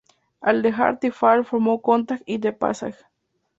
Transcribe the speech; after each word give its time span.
Al 0.41 0.63
dejar 0.63 0.97
The 0.99 1.11
Fall, 1.11 1.45
formó 1.45 1.79
Contact 1.83 2.23
y 2.25 2.39
The 2.39 2.53
Passage. 2.53 2.97